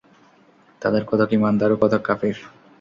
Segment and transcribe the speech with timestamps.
[0.81, 2.37] তাদের কতক ঈমানদার ও কতক কাফির।